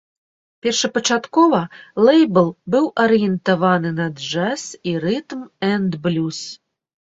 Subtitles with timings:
[0.65, 1.59] Першапачаткова
[2.07, 6.39] лэйбл быў арыентаваны на джаз і рытм-энд-блюз.